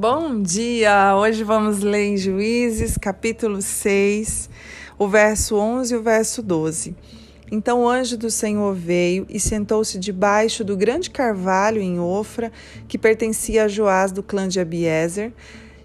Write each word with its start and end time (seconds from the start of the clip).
Bom 0.00 0.40
dia! 0.40 1.14
Hoje 1.14 1.44
vamos 1.44 1.80
ler 1.80 2.06
em 2.06 2.16
Juízes, 2.16 2.96
capítulo 2.96 3.60
6, 3.60 4.48
o 4.98 5.06
verso 5.06 5.56
11 5.56 5.92
e 5.92 5.96
o 5.98 6.02
verso 6.02 6.42
12. 6.42 6.96
Então 7.52 7.82
o 7.82 7.86
anjo 7.86 8.16
do 8.16 8.30
Senhor 8.30 8.74
veio 8.74 9.26
e 9.28 9.38
sentou-se 9.38 9.98
debaixo 9.98 10.64
do 10.64 10.74
grande 10.74 11.10
carvalho 11.10 11.82
em 11.82 12.00
Ofra, 12.00 12.50
que 12.88 12.96
pertencia 12.96 13.64
a 13.64 13.68
Joás 13.68 14.10
do 14.10 14.22
clã 14.22 14.48
de 14.48 14.58
Abiezer. 14.58 15.34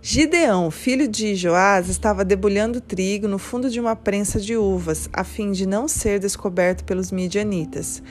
Gideão, 0.08 0.70
filho 0.70 1.08
de 1.08 1.34
Joás, 1.34 1.90
estava 1.90 2.24
debulhando 2.24 2.80
trigo 2.80 3.28
no 3.28 3.40
fundo 3.40 3.72
de 3.72 3.80
uma 3.80 3.96
prensa 3.96 4.40
de 4.40 4.56
uvas, 4.56 5.10
a 5.12 5.24
fim 5.24 5.52
de 5.52 5.66
não 5.66 5.88
ser 5.88 6.20
descoberto 6.20 6.84
pelos 6.84 7.12
midianitas. 7.12 8.04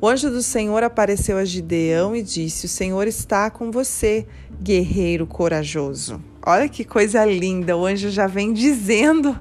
O 0.00 0.08
anjo 0.08 0.30
do 0.30 0.42
Senhor 0.42 0.82
apareceu 0.82 1.36
a 1.36 1.44
Gideão 1.44 2.16
e 2.16 2.22
disse: 2.22 2.64
O 2.64 2.68
Senhor 2.70 3.06
está 3.06 3.50
com 3.50 3.70
você, 3.70 4.26
guerreiro 4.62 5.26
corajoso. 5.26 6.24
Olha 6.42 6.70
que 6.70 6.86
coisa 6.86 7.22
linda, 7.26 7.76
o 7.76 7.84
anjo 7.84 8.08
já 8.08 8.26
vem 8.26 8.54
dizendo 8.54 9.38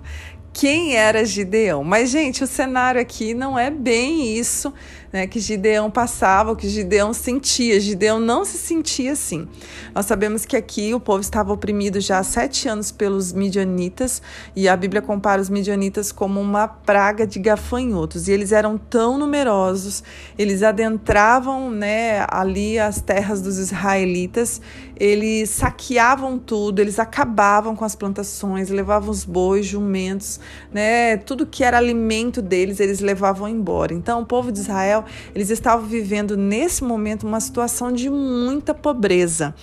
quem 0.52 0.98
era 0.98 1.24
Gideão. 1.24 1.82
Mas, 1.82 2.10
gente, 2.10 2.44
o 2.44 2.48
cenário 2.48 3.00
aqui 3.00 3.34
não 3.34 3.58
é 3.58 3.72
bem 3.72 4.38
isso 4.38 4.74
né, 5.12 5.28
que 5.28 5.40
Gideão 5.40 5.92
passava, 5.92 6.52
o 6.52 6.56
que 6.56 6.70
Gideão 6.70 7.14
sentia. 7.14 7.80
Gideão 7.80 8.20
não 8.20 8.46
se 8.46 8.58
sentia 8.58 9.12
assim. 9.12 9.48
Nós 9.94 10.06
sabemos 10.06 10.46
que 10.46 10.56
aqui 10.56 10.94
o 10.94 11.00
povo 11.00 11.22
estava 11.22 11.52
oprimido 11.52 12.00
já 12.00 12.20
há 12.20 12.24
sete 12.24 12.68
anos 12.68 12.92
pelos 12.92 13.34
midianitas, 13.34 14.22
e 14.56 14.70
a 14.70 14.76
Bíblia 14.76 15.02
compara 15.02 15.42
os 15.42 15.50
midianitas 15.50 16.12
como 16.12 16.40
uma 16.40 16.68
praga 16.68 17.28
de 17.28 17.40
gafanhotos. 17.40 18.28
E 18.28 18.32
eles 18.32 18.52
eram 18.52 18.78
tão 18.78 19.18
numerosos, 19.18 20.04
eles 20.38 20.64
adentravam 20.64 21.70
né, 21.70 22.26
ali 22.30 22.80
as 22.80 23.02
terras 23.02 23.42
dos 23.42 23.58
israelitas, 23.58 24.62
eles 24.96 25.50
saqueavam 25.50 26.38
tudo, 26.38 26.80
eles 26.80 27.00
acabavam 27.00 27.76
com 27.76 27.84
as 27.84 27.96
plantações, 27.96 28.70
levavam 28.70 29.10
os 29.10 29.26
bois, 29.26 29.66
jumentos, 29.66 30.40
né, 30.72 31.18
tudo 31.18 31.46
que 31.46 31.64
era 31.64 31.78
alimento 31.78 32.42
deles, 32.42 32.80
eles 32.80 33.00
levavam 33.00 33.48
embora. 33.48 33.94
Então, 33.94 34.22
o 34.22 34.26
povo 34.26 34.52
de 34.52 34.60
Israel 34.60 35.01
eles 35.34 35.50
estavam 35.50 35.86
vivendo 35.86 36.36
nesse 36.38 36.84
momento 36.84 37.28
uma 37.28 37.40
situação 37.40 37.92
de 37.92 38.10
muita 38.10 38.74
pobreza. 38.74 39.54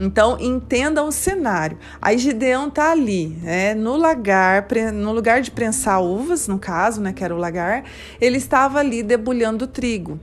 Então, 0.00 0.36
entendam 0.40 1.06
o 1.06 1.12
cenário. 1.12 1.78
Aí 2.00 2.18
Gideão 2.18 2.68
está 2.68 2.90
ali, 2.90 3.28
né, 3.42 3.74
no 3.74 3.96
lagar, 3.96 4.66
no 4.92 5.12
lugar 5.12 5.40
de 5.42 5.50
prensar 5.50 6.02
uvas, 6.02 6.48
no 6.48 6.58
caso, 6.58 7.00
né, 7.00 7.12
que 7.12 7.22
era 7.22 7.34
o 7.34 7.38
lagar, 7.38 7.84
ele 8.20 8.36
estava 8.36 8.78
ali 8.80 9.02
debulhando 9.02 9.66
trigo. 9.66 10.18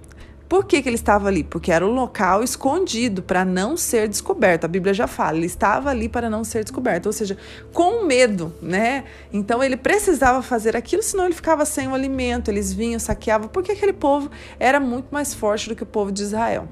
Por 0.50 0.66
que, 0.66 0.81
que 0.81 0.89
ele 0.89 0.95
estava 0.95 1.28
ali? 1.28 1.44
Porque 1.44 1.72
era 1.72 1.86
um 1.86 1.92
local 1.92 2.44
escondido 2.44 3.22
para 3.22 3.45
não 3.45 3.78
ser 3.78 4.08
descoberto. 4.08 4.66
A 4.66 4.67
Bíblia 4.67 4.95
já 4.95 5.05
fala, 5.05 5.38
ele 5.38 5.45
estava 5.45 5.92
ali 5.92 6.09
para 6.09 6.28
não 6.28 6.44
ser 6.44 6.64
descoberto, 6.64 7.05
ou 7.05 7.14
seja, 7.14 7.38
com 7.72 8.03
medo, 8.03 8.52
né? 8.59 9.03
Então 9.31 9.64
ele 9.64 9.77
precisava 9.77 10.42
fazer 10.42 10.75
aquilo, 10.75 11.03
senão 11.03 11.25
ele 11.25 11.36
ficava 11.36 11.66
sem 11.66 11.88
o 11.88 11.94
alimento. 11.94 12.50
Eles 12.50 12.73
vinham, 12.73 13.00
saqueavam, 13.00 13.47
porque 13.47 13.73
aquele 13.73 13.94
povo 13.94 14.31
era 14.59 14.80
muito 14.80 15.09
mais 15.11 15.36
forte 15.36 15.70
do 15.70 15.75
que 15.75 15.83
o 15.83 15.86
povo 15.86 16.11
de 16.11 16.23
Israel. 16.23 16.67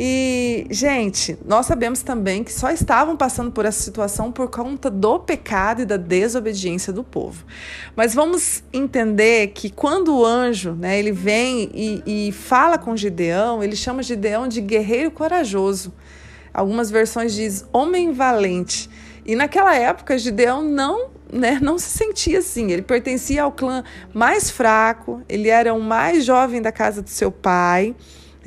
E, 0.00 0.64
gente, 0.70 1.36
nós 1.44 1.66
sabemos 1.66 2.02
também 2.02 2.44
que 2.44 2.52
só 2.52 2.70
estavam 2.70 3.16
passando 3.16 3.50
por 3.50 3.64
essa 3.64 3.82
situação 3.82 4.30
por 4.30 4.48
conta 4.48 4.88
do 4.88 5.18
pecado 5.18 5.82
e 5.82 5.84
da 5.84 5.96
desobediência 5.96 6.92
do 6.92 7.02
povo. 7.02 7.44
Mas 7.96 8.14
vamos 8.14 8.62
entender 8.72 9.48
que 9.48 9.68
quando 9.68 10.16
o 10.16 10.24
anjo, 10.24 10.70
né, 10.74 10.96
ele 11.00 11.10
vem 11.10 11.68
e, 11.74 12.28
e 12.28 12.32
fala 12.32 12.78
com 12.78 12.96
Gideão, 12.96 13.60
ele 13.60 13.74
chama 13.74 14.00
Gideão 14.00 14.46
de 14.46 14.60
guerreiro 14.60 15.10
corajoso. 15.10 15.92
Algumas 16.54 16.92
versões 16.92 17.34
diz 17.34 17.64
homem 17.72 18.12
valente. 18.12 18.88
E 19.26 19.34
naquela 19.34 19.74
época, 19.74 20.16
Gideão 20.16 20.62
não, 20.62 21.10
né, 21.32 21.58
não 21.60 21.76
se 21.76 21.90
sentia 21.90 22.38
assim. 22.38 22.70
Ele 22.70 22.82
pertencia 22.82 23.42
ao 23.42 23.50
clã 23.50 23.82
mais 24.14 24.48
fraco, 24.48 25.22
ele 25.28 25.48
era 25.48 25.74
o 25.74 25.80
mais 25.82 26.24
jovem 26.24 26.62
da 26.62 26.70
casa 26.70 27.02
do 27.02 27.10
seu 27.10 27.32
pai. 27.32 27.96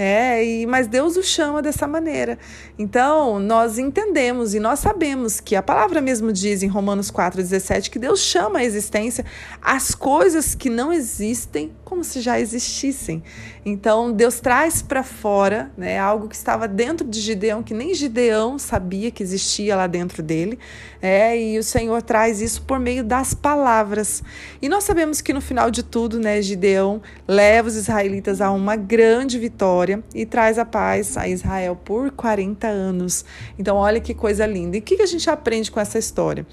É, 0.04 0.44
e, 0.44 0.66
mas 0.66 0.88
Deus 0.88 1.16
o 1.16 1.22
chama 1.22 1.62
dessa 1.62 1.88
maneira. 1.88 2.40
Então, 2.76 3.38
nós 3.38 3.78
entendemos 3.78 4.56
e 4.56 4.60
nós 4.60 4.80
sabemos 4.80 5.40
que 5.40 5.56
a 5.56 5.62
palavra 5.62 6.02
mesmo 6.02 6.34
diz 6.34 6.64
em 6.64 6.68
Romanos 6.68 7.12
4,17 7.12 7.92
que 7.92 8.00
Deus 8.00 8.20
chama 8.20 8.58
a 8.58 8.64
existência 8.64 9.24
as 9.62 9.94
coisas 9.94 10.56
que 10.56 10.72
não 10.72 10.92
existem 10.92 11.72
como 11.86 12.04
se 12.06 12.22
já 12.22 12.40
existissem. 12.40 13.22
Então, 13.66 14.14
Deus 14.14 14.40
traz 14.40 14.82
para 14.82 15.04
fora 15.04 15.70
né, 15.78 16.00
algo 16.00 16.30
que 16.30 16.36
estava 16.36 16.66
dentro 16.66 17.06
de 17.06 17.20
Gideão, 17.20 17.62
que 17.62 17.74
nem 17.74 17.94
Gideão 17.94 18.58
sabia 18.58 19.12
que 19.12 19.22
existia 19.22 19.76
lá 19.76 19.88
dentro 19.88 20.24
dele. 20.24 20.58
É, 21.02 21.38
e 21.38 21.60
o 21.60 21.64
Senhor 21.64 22.02
traz 22.02 22.40
isso 22.40 22.62
por 22.62 22.80
meio 22.80 23.04
das 23.04 23.34
palavras. 23.34 24.24
E 24.62 24.70
nós 24.70 24.86
sabemos 24.86 25.20
que 25.20 25.34
no 25.34 25.42
final 25.42 25.70
de 25.70 25.84
tudo, 25.84 26.18
né, 26.18 26.42
Gideão 26.42 27.02
leva 27.28 27.68
os 27.68 27.76
israelitas 27.76 28.40
a 28.40 28.52
uma 28.52 28.78
grande 28.78 29.38
vitória 29.38 29.91
e 30.14 30.26
traz 30.26 30.60
a 30.60 30.66
paz 30.66 31.18
a 31.18 31.28
Israel 31.28 31.76
por 31.76 32.12
40 32.12 32.68
anos. 32.68 33.26
Então, 33.58 33.78
olha 33.78 34.00
que 34.00 34.14
coisa 34.14 34.46
linda. 34.46 34.78
E 34.78 34.80
o 34.80 34.84
que 34.84 35.02
a 35.02 35.06
gente 35.06 35.30
aprende 35.30 35.72
com 35.72 35.80
essa 35.80 35.98
história? 35.98 36.46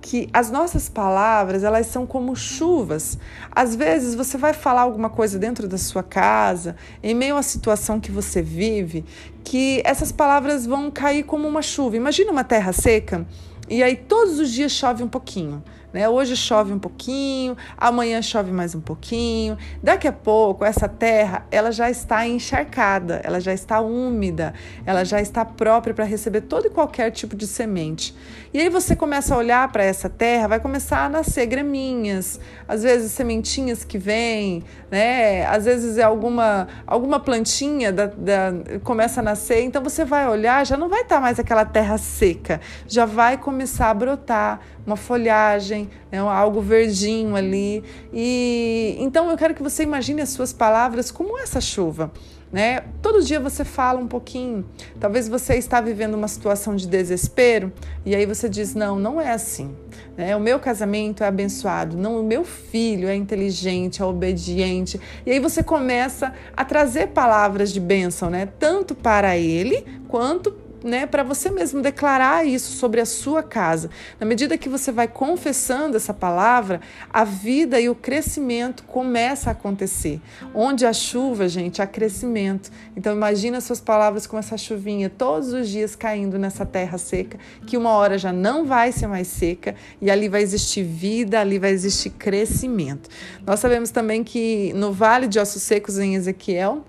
que 0.00 0.28
as 0.32 0.50
nossas 0.50 0.88
palavras, 0.88 1.62
elas 1.62 1.86
são 1.86 2.06
como 2.06 2.34
chuvas. 2.34 3.18
Às 3.50 3.76
vezes 3.76 4.14
você 4.14 4.38
vai 4.38 4.52
falar 4.52 4.82
alguma 4.82 5.10
coisa 5.10 5.38
dentro 5.38 5.68
da 5.68 5.76
sua 5.76 6.02
casa, 6.02 6.74
em 7.02 7.14
meio 7.14 7.36
à 7.36 7.42
situação 7.42 8.00
que 8.00 8.10
você 8.10 8.40
vive, 8.40 9.04
que 9.44 9.82
essas 9.84 10.10
palavras 10.10 10.64
vão 10.64 10.90
cair 10.90 11.24
como 11.24 11.46
uma 11.46 11.62
chuva. 11.62 11.96
Imagina 11.96 12.32
uma 12.32 12.44
terra 12.44 12.72
seca 12.72 13.26
e 13.70 13.84
aí 13.84 13.94
todos 13.94 14.40
os 14.40 14.50
dias 14.50 14.72
chove 14.72 15.04
um 15.04 15.08
pouquinho. 15.08 15.62
Né? 15.92 16.08
Hoje 16.08 16.36
chove 16.36 16.72
um 16.72 16.78
pouquinho, 16.78 17.56
amanhã 17.76 18.22
chove 18.22 18.52
mais 18.52 18.74
um 18.74 18.80
pouquinho. 18.80 19.58
Daqui 19.82 20.06
a 20.06 20.12
pouco 20.12 20.64
essa 20.64 20.88
terra 20.88 21.46
ela 21.50 21.72
já 21.72 21.90
está 21.90 22.26
encharcada, 22.26 23.20
ela 23.24 23.40
já 23.40 23.52
está 23.52 23.80
úmida, 23.80 24.54
ela 24.86 25.04
já 25.04 25.20
está 25.20 25.44
própria 25.44 25.92
para 25.92 26.04
receber 26.04 26.42
todo 26.42 26.66
e 26.66 26.70
qualquer 26.70 27.10
tipo 27.10 27.36
de 27.36 27.46
semente. 27.46 28.14
E 28.52 28.60
aí 28.60 28.68
você 28.68 28.94
começa 28.94 29.34
a 29.34 29.38
olhar 29.38 29.70
para 29.70 29.82
essa 29.82 30.08
terra, 30.08 30.48
vai 30.48 30.60
começar 30.60 31.04
a 31.06 31.08
nascer 31.08 31.46
graminhas, 31.46 32.38
às 32.68 32.82
vezes 32.82 33.12
sementinhas 33.12 33.84
que 33.84 33.98
vêm, 33.98 34.64
né? 34.90 35.44
Às 35.46 35.64
vezes 35.64 35.98
é 35.98 36.02
alguma 36.02 36.68
alguma 36.86 37.20
plantinha 37.20 37.92
da, 37.92 38.06
da, 38.06 38.52
começa 38.82 39.20
a 39.20 39.22
nascer. 39.22 39.62
Então 39.62 39.82
você 39.82 40.04
vai 40.04 40.28
olhar, 40.28 40.64
já 40.64 40.76
não 40.76 40.88
vai 40.88 41.02
estar 41.02 41.16
tá 41.16 41.20
mais 41.20 41.38
aquela 41.38 41.64
terra 41.64 41.98
seca, 41.98 42.60
já 42.86 43.04
vai 43.04 43.36
começar 43.36 43.59
a 43.90 43.94
brotar 43.94 44.60
uma 44.86 44.96
folhagem, 44.96 45.90
né, 46.10 46.18
algo 46.18 46.60
verdinho 46.60 47.36
ali. 47.36 47.82
E 48.12 48.96
então 48.98 49.30
eu 49.30 49.36
quero 49.36 49.54
que 49.54 49.62
você 49.62 49.82
imagine 49.82 50.22
as 50.22 50.30
suas 50.30 50.52
palavras 50.52 51.10
como 51.10 51.38
essa 51.38 51.60
chuva. 51.60 52.10
Né? 52.52 52.80
Todo 53.00 53.22
dia 53.22 53.38
você 53.38 53.64
fala 53.64 54.00
um 54.00 54.08
pouquinho. 54.08 54.66
Talvez 54.98 55.28
você 55.28 55.54
está 55.54 55.80
vivendo 55.80 56.14
uma 56.14 56.26
situação 56.26 56.74
de 56.74 56.86
desespero 56.86 57.72
e 58.04 58.14
aí 58.14 58.26
você 58.26 58.48
diz: 58.48 58.74
não, 58.74 58.98
não 58.98 59.20
é 59.20 59.30
assim. 59.30 59.72
Né? 60.16 60.34
O 60.34 60.40
meu 60.40 60.58
casamento 60.58 61.22
é 61.22 61.28
abençoado. 61.28 61.96
Não, 61.96 62.20
o 62.20 62.24
meu 62.24 62.44
filho 62.44 63.08
é 63.08 63.14
inteligente, 63.14 64.02
é 64.02 64.04
obediente. 64.04 65.00
E 65.24 65.30
aí 65.30 65.38
você 65.38 65.62
começa 65.62 66.34
a 66.56 66.64
trazer 66.64 67.08
palavras 67.08 67.72
de 67.72 67.78
bênção, 67.78 68.28
né? 68.28 68.48
Tanto 68.58 68.96
para 68.96 69.36
ele 69.36 69.84
quanto 70.08 70.52
né, 70.82 71.06
para 71.06 71.22
você 71.22 71.50
mesmo 71.50 71.82
declarar 71.82 72.46
isso 72.46 72.72
sobre 72.72 73.00
a 73.00 73.06
sua 73.06 73.42
casa. 73.42 73.90
Na 74.18 74.26
medida 74.26 74.56
que 74.56 74.68
você 74.68 74.90
vai 74.90 75.06
confessando 75.06 75.96
essa 75.96 76.14
palavra, 76.14 76.80
a 77.12 77.24
vida 77.24 77.80
e 77.80 77.88
o 77.88 77.94
crescimento 77.94 78.84
começa 78.84 79.50
a 79.50 79.52
acontecer. 79.52 80.20
Onde 80.54 80.86
há 80.86 80.92
chuva, 80.92 81.48
gente, 81.48 81.82
há 81.82 81.86
crescimento. 81.86 82.70
Então 82.96 83.14
imagina 83.14 83.60
suas 83.60 83.80
palavras 83.80 84.26
com 84.26 84.38
essa 84.38 84.56
chuvinha 84.56 85.10
todos 85.10 85.52
os 85.52 85.68
dias 85.68 85.94
caindo 85.94 86.38
nessa 86.38 86.64
terra 86.64 86.98
seca, 86.98 87.38
que 87.66 87.76
uma 87.76 87.90
hora 87.90 88.18
já 88.18 88.32
não 88.32 88.64
vai 88.64 88.92
ser 88.92 89.06
mais 89.06 89.28
seca 89.28 89.74
e 90.00 90.10
ali 90.10 90.28
vai 90.28 90.42
existir 90.42 90.82
vida, 90.82 91.40
ali 91.40 91.58
vai 91.58 91.70
existir 91.70 92.10
crescimento. 92.10 93.08
Nós 93.46 93.60
sabemos 93.60 93.90
também 93.90 94.24
que 94.24 94.72
no 94.74 94.92
Vale 94.92 95.26
de 95.26 95.38
Ossos 95.38 95.62
Secos 95.62 95.98
em 95.98 96.14
Ezequiel, 96.14 96.84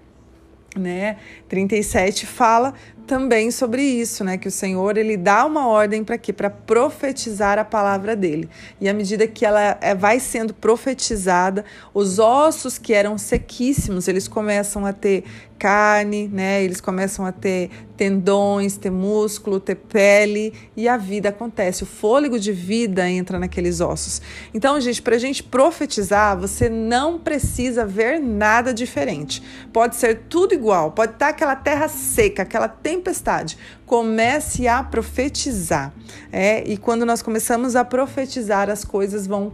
né, 0.76 1.18
37 1.50 2.26
fala 2.26 2.74
também 3.08 3.52
sobre 3.52 3.82
isso, 3.82 4.24
né? 4.24 4.38
Que 4.38 4.48
o 4.48 4.52
Senhor 4.52 4.98
ele 4.98 5.18
dá 5.18 5.46
uma 5.46 5.68
ordem 5.68 6.04
para 6.04 6.18
quê? 6.18 6.32
Para 6.32 6.50
profetizar 6.50 7.60
a 7.60 7.66
palavra 7.66 8.16
dele. 8.16 8.50
E 8.80 8.88
à 8.88 8.94
medida 8.94 9.28
que 9.28 9.46
ela 9.46 9.78
é, 9.82 9.94
vai 9.94 10.20
sendo 10.20 10.54
profetizada, 10.54 11.66
os 11.94 12.20
ossos 12.20 12.78
que 12.78 12.94
eram 12.94 13.18
sequíssimos, 13.18 14.08
eles 14.08 14.28
começam 14.28 14.86
a 14.86 14.94
ter 14.94 15.24
carne, 15.62 16.28
né? 16.28 16.64
Eles 16.64 16.82
começam 16.82 17.24
a 17.24 17.32
ter 17.32 17.70
tendões, 17.96 18.78
ter 18.78 18.90
músculo, 18.90 19.60
ter 19.60 19.76
pele 19.76 20.54
e 20.76 20.88
a 20.88 20.98
vida 20.98 21.30
acontece. 21.30 21.84
O 21.84 21.86
fôlego 21.86 22.40
de 22.40 22.52
vida 22.52 23.08
entra 23.08 23.38
naqueles 23.38 23.80
ossos. 23.80 24.24
Então, 24.56 24.82
gente, 24.82 25.04
para 25.04 25.16
a 25.16 25.20
gente 25.20 25.44
profetizar, 25.44 26.36
você 26.36 26.68
não 26.68 27.20
precisa 27.20 27.86
ver 27.86 28.20
nada 28.20 28.74
diferente. 28.74 29.44
Pode 29.72 29.98
ser 29.98 30.24
tudo 30.28 30.56
igual, 30.56 30.94
pode 30.94 31.14
estar 31.14 31.28
aquela 31.28 31.56
terra 31.56 31.88
seca, 31.88 32.42
aquela 32.42 32.68
temperatura 32.68 33.01
tempestade. 33.02 33.58
Comece 33.86 34.68
a 34.68 34.84
profetizar. 34.84 35.92
É, 36.32 36.64
e 36.64 36.78
quando 36.78 37.06
nós 37.06 37.22
começamos 37.22 37.76
a 37.76 37.84
profetizar, 37.84 38.70
as 38.70 38.86
coisas 38.86 39.26
vão 39.26 39.54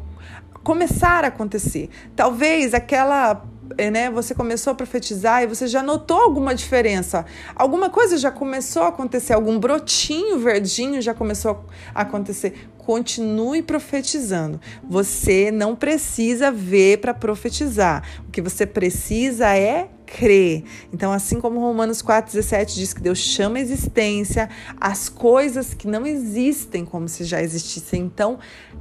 começar 0.64 1.24
a 1.24 1.28
acontecer. 1.28 1.90
Talvez 2.16 2.74
aquela 2.74 3.42
é, 3.78 3.90
né, 3.90 4.10
você 4.10 4.36
começou 4.36 4.72
a 4.72 4.76
profetizar 4.76 5.44
e 5.44 5.48
você 5.48 5.68
já 5.68 5.82
notou 5.82 6.18
alguma 6.18 6.54
diferença. 6.54 7.26
Alguma 7.56 7.90
coisa 7.90 8.18
já 8.18 8.32
começou 8.32 8.84
a 8.84 8.90
acontecer, 8.90 9.34
algum 9.34 9.60
brotinho 9.60 10.40
verdinho 10.40 11.02
já 11.02 11.14
começou 11.14 11.66
a 11.96 12.02
acontecer. 12.02 12.70
Continue 12.78 13.62
profetizando. 13.62 14.60
Você 14.84 15.52
não 15.52 15.76
precisa 15.76 16.52
ver 16.52 17.00
para 17.00 17.14
profetizar. 17.14 18.04
O 18.28 18.32
que 18.32 18.42
você 18.42 18.66
precisa 18.66 19.58
é 19.58 19.90
crer. 20.08 20.64
Então, 20.92 21.12
assim 21.12 21.40
como 21.40 21.60
Romanos 21.60 22.02
4,17 22.02 22.74
diz 22.74 22.94
que 22.94 23.02
Deus 23.02 23.20
chama 23.20 23.58
a 23.58 23.62
existência 23.62 24.50
as 24.80 25.10
coisas 25.10 25.74
que 25.74 25.88
não 25.88 26.06
existem 26.06 26.86
como 26.86 27.08
se 27.10 27.26
já 27.26 27.42
existissem. 27.42 28.02
Então, 28.02 28.40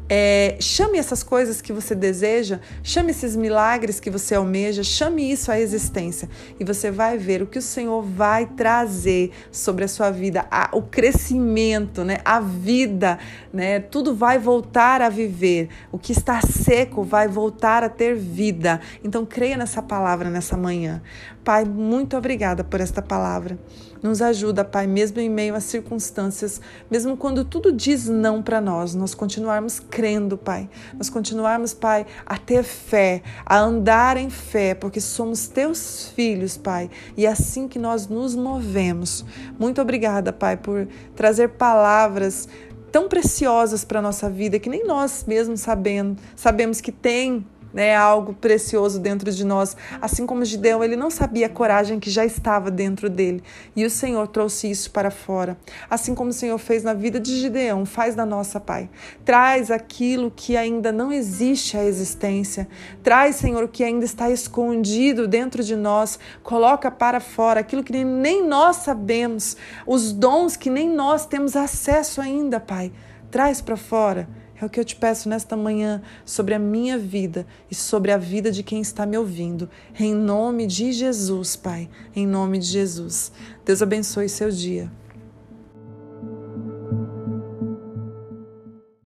é, 0.09 0.57
chame 0.61 0.99
essas 0.99 1.25
coisas 1.25 1.61
que 1.61 1.73
você 1.73 1.95
deseja, 1.95 2.61
chame 2.83 3.11
esses 3.11 3.35
milagres 3.35 3.99
que 3.99 4.09
você 4.09 4.37
almeja, 4.37 4.85
chame 4.85 5.31
isso 5.31 5.51
à 5.51 5.59
existência 5.59 6.29
e 6.61 6.65
você 6.65 6.93
vai 6.93 7.19
ver 7.19 7.43
o 7.43 7.47
que 7.47 7.59
o 7.59 7.63
Senhor 7.63 8.03
vai 8.03 8.47
trazer 8.47 9.33
sobre 9.51 9.85
a 9.85 9.89
sua 9.89 10.11
vida, 10.11 10.47
a, 10.49 10.71
o 10.73 10.83
crescimento, 10.83 12.05
né, 12.05 12.19
a 12.25 12.39
vida, 12.39 13.19
né, 13.53 13.81
tudo 13.81 14.15
vai 14.15 14.39
voltar 14.39 15.03
a 15.03 15.09
viver. 15.09 15.69
O 15.91 15.99
que 15.99 16.13
está 16.13 16.41
seco 16.41 17.03
vai 17.03 17.27
voltar 17.27 17.83
a 17.83 17.89
ter 17.89 18.15
vida. 18.15 18.81
Então, 19.03 19.27
creia 19.27 19.57
nessa 19.57 19.83
palavra 19.83 20.31
nessa 20.31 20.57
manhã. 20.57 21.03
Pai, 21.45 21.65
muito 21.65 22.17
obrigada 22.17 22.65
por 22.65 22.81
esta 22.81 23.01
palavra. 23.01 23.59
Nos 24.03 24.21
ajuda, 24.21 24.65
Pai, 24.65 24.87
mesmo 24.87 25.21
em 25.21 25.29
meio 25.29 25.55
às 25.55 25.65
circunstâncias, 25.65 26.61
mesmo 26.91 27.17
quando 27.17 27.45
tudo 27.45 27.73
diz 27.73 28.07
não 28.09 28.43
para 28.43 28.61
nós, 28.61 28.95
nós 28.95 29.15
continuarmos 29.15 29.81
crendo, 29.81 30.37
Pai. 30.37 30.69
Nós 30.95 31.09
continuarmos, 31.09 31.73
Pai, 31.73 32.07
a 32.25 32.37
ter 32.37 32.63
fé, 32.63 33.23
a 33.45 33.59
andar 33.59 34.17
em 34.17 34.31
fé, 34.31 34.75
porque 34.75 35.01
somos 35.01 35.49
teus 35.49 36.09
filhos, 36.15 36.57
Pai. 36.57 36.91
E 37.17 37.27
é 37.27 37.31
assim 37.31 37.69
que 37.69 37.79
nós 37.79 38.07
nos 38.07 38.35
movemos. 38.35 39.25
Muito 39.59 39.81
obrigada, 39.81 40.33
Pai, 40.33 40.57
por 40.57 40.87
trazer 41.15 41.51
palavras 41.51 42.49
tão 42.93 43.09
preciosas 43.09 43.85
para 43.85 43.99
a 43.99 44.03
nossa 44.03 44.31
vida 44.31 44.59
que 44.59 44.71
nem 44.71 44.87
nós 44.87 45.25
mesmos 45.27 45.61
sabendo, 45.61 46.17
sabemos 46.35 46.81
que 46.81 46.91
tem 46.91 47.47
né, 47.77 47.95
algo 47.95 48.33
precioso 48.33 48.99
dentro 48.99 49.31
de 49.31 49.45
nós. 49.45 49.77
Assim 50.01 50.25
como 50.25 50.47
Gideão, 50.47 50.83
ele 50.83 50.97
não 50.97 51.11
sabia 51.11 51.45
a 51.45 51.51
coragem 51.51 52.01
que 52.01 52.09
já 52.09 52.25
estava 52.25 52.71
dentro 52.71 53.11
dele. 53.11 53.43
E 53.77 53.85
o 53.85 53.91
Senhor 53.91 54.27
trouxe 54.29 54.71
isso 54.71 54.91
para 54.91 55.11
fora. 55.11 55.59
Assim 55.91 56.15
como 56.15 56.31
o 56.31 56.33
Senhor 56.33 56.57
fez 56.57 56.83
na 56.83 56.95
vida 56.95 57.21
de 57.21 57.39
Gideão, 57.39 57.85
faz 57.85 58.17
na 58.17 58.25
nossa, 58.25 58.59
Pai. 58.59 58.89
Traz 59.27 59.71
aquilo 59.71 60.33
que 60.35 60.57
ainda 60.57 60.91
não 60.91 61.13
existe 61.13 61.77
a 61.77 61.85
existência. 61.85 62.67
Traz, 63.03 63.37
Senhor, 63.37 63.63
o 63.63 63.69
que 63.69 63.85
ainda 63.85 64.07
está 64.07 64.31
escondido 64.31 65.29
dentro 65.29 65.63
de 65.63 65.77
nós. 65.77 66.19
Coloca 66.43 66.91
para 66.91 67.21
fora 67.21 67.61
aquilo 67.61 67.85
que 67.85 68.03
nem 68.03 68.43
nós 68.43 68.77
sabemos, 68.77 69.55
os 69.87 70.15
dons 70.15 70.57
que 70.57 70.71
nem 70.71 70.89
nós 70.89 71.27
temos 71.27 71.55
acesso 71.55 72.23
ainda, 72.23 72.59
Pai. 72.59 72.91
Traz 73.31 73.61
para 73.61 73.77
fora 73.77 74.27
é 74.61 74.65
o 74.65 74.71
que 74.71 74.81
eu 74.81 74.85
te 74.85 74.97
peço 74.97 75.29
nesta 75.29 75.57
manhã 75.57 76.03
sobre 76.25 76.55
a 76.55 76.59
minha 76.59 76.99
vida 76.99 77.47
e 77.71 77.75
sobre 77.75 78.13
a 78.13 78.19
vida 78.19 78.51
de 78.51 78.63
quem 78.63 78.81
está 78.81 79.05
me 79.05 79.17
ouvindo. 79.17 79.69
Em 79.99 80.15
nome 80.15 80.67
de 80.67 80.93
Jesus, 80.93 81.57
Pai. 81.57 81.89
Em 82.15 82.27
nome 82.27 82.59
de 82.59 82.67
Jesus. 82.67 83.33
Deus 83.65 83.83
abençoe 83.83 84.29
seu 84.29 84.51
dia. 84.51 84.91